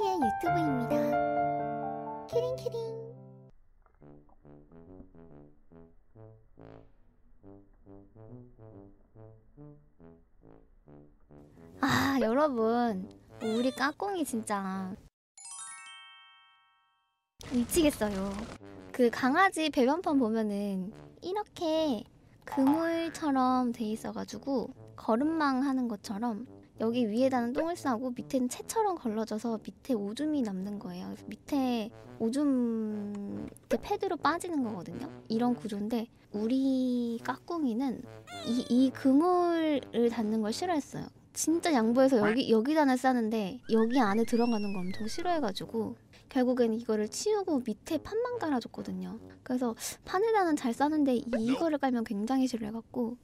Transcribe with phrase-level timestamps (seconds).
[0.00, 0.96] 큐티의 유튜브입니다.
[2.26, 3.12] 키링키링.
[11.82, 13.10] 아, 여러분.
[13.42, 14.94] 우리 까꿍이 진짜
[17.52, 18.32] 미치겠어요.
[18.92, 22.04] 그 강아지 배변판 보면은 이렇게
[22.46, 26.46] 그물처럼 돼 있어가지고 걸음망 하는 것처럼
[26.80, 31.06] 여기 위에다는 똥을 싸고 밑에는 채처럼 걸러져서 밑에 오줌이 남는 거예요.
[31.06, 35.08] 그래서 밑에 오줌 그 패드로 빠지는 거거든요.
[35.28, 38.02] 이런 구조인데 우리 까꿍이는
[38.46, 41.06] 이, 이 그물을 닿는 걸 싫어했어요.
[41.32, 45.96] 진짜 양보해서 여기 여기다는 싸는데 여기 안에 들어가는 거 엄청 싫어해가지고
[46.28, 49.18] 결국엔 이거를 치우고 밑에 판만 깔아줬거든요.
[49.42, 53.16] 그래서 판에다는 잘 싸는데 이거를 깔면 굉장히 싫어해갖고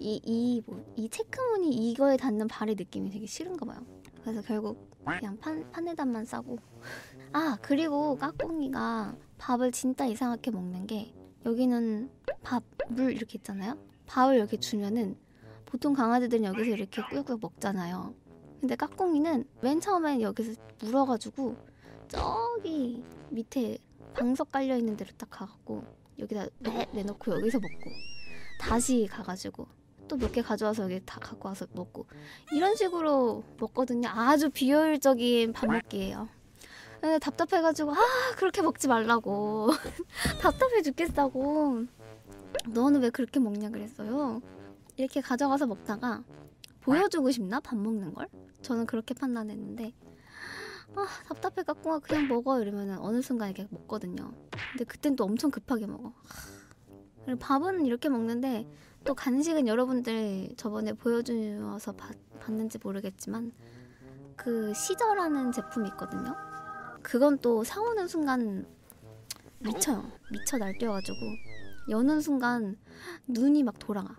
[0.00, 3.84] 이 이 뭐 이 체크무늬 이거에 닿는 발의 느낌이 되게 싫은가 봐요.
[4.22, 6.58] 그래서 결국 그냥 판 판에다만 싸고
[7.32, 11.14] 아 그리고 까꿍이가 밥을 진짜 이상하게 먹는 게
[11.46, 12.10] 여기는
[12.42, 13.78] 밥 물 이렇게 있잖아요.
[14.06, 15.16] 밥을 이렇게 주면은
[15.64, 18.12] 보통 강아지들은 여기서 이렇게 꾸역꾸역 먹잖아요.
[18.60, 21.56] 근데 까꿍이는 맨 처음엔 여기서 물어가지고
[22.08, 23.78] 저기 밑에
[24.14, 25.84] 방석 깔려 있는 데로 딱 가갖고
[26.18, 27.90] 여기다 내, 내놓고 여기서 먹고
[28.60, 29.66] 다시 가가지고
[30.10, 32.06] 또 몇 개 가져와서 여기 다 갖고 와서 먹고
[32.52, 34.08] 이런 식으로 먹거든요.
[34.08, 36.28] 아주 비효율적인 밥 먹기예요.
[37.00, 37.96] 근데 답답해가지고 아
[38.36, 39.70] 그렇게 먹지 말라고
[40.42, 41.84] 답답해 죽겠다고
[42.68, 44.42] 너는 왜 그렇게 먹냐 그랬어요.
[44.96, 46.24] 이렇게 가져가서 먹다가
[46.80, 48.26] 보여주고 싶나 밥 먹는 걸?
[48.62, 49.94] 저는 그렇게 판단했는데
[50.96, 54.32] 아 답답해 갖고 그냥 먹어 이러면은 어느 순간 이렇게 먹거든요.
[54.72, 56.12] 근데 그땐 또 엄청 급하게 먹어.
[57.24, 58.66] 그리고 밥은 이렇게 먹는데
[59.04, 63.52] 또 간식은 여러분들 저번에 보여주어서 봤, 봤는지 모르겠지만
[64.36, 66.36] 그 시저라는 제품이 있거든요.
[67.02, 68.66] 그건 또 사오는 순간
[69.60, 70.10] 미쳐요.
[70.32, 71.16] 미쳐 날뛰어가지고
[71.90, 72.78] 여는 순간
[73.26, 74.16] 눈이 막 돌아가.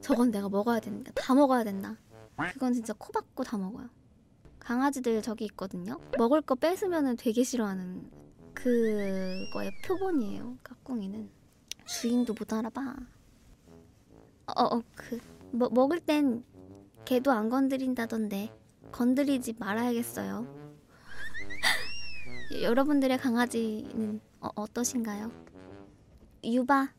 [0.00, 1.12] 저건 내가 먹어야 된다.
[1.14, 1.96] 다 먹어야 된다.
[2.54, 3.88] 그건 진짜 코 박고 다 먹어요.
[4.58, 6.00] 강아지들 저기 있거든요.
[6.18, 8.10] 먹을 거 뺏으면 되게 싫어하는
[8.54, 10.58] 그거의 표본이에요.
[10.62, 11.30] 까꿍이는
[11.86, 12.96] 주인도 못 알아봐.
[14.56, 15.20] 어어 그
[15.50, 16.44] 뭐, 먹을 땐
[17.04, 18.50] 걔도 안 건드린다던데
[18.90, 20.46] 건드리지 말아야겠어요.
[22.62, 25.30] 여러분들의 강아지는 어, 어떠신가요?
[26.44, 26.92] 유바